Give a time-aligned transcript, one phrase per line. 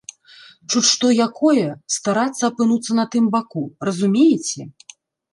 [0.69, 1.65] Чуць што якое,
[1.95, 4.61] старацца апынуцца на тым баку, разумееце?